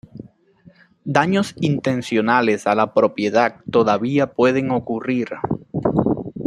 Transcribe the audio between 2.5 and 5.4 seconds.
a la propiedad todavía pueden ocurrir.